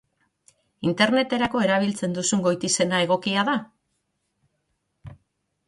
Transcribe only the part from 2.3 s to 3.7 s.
goitizena egokia da?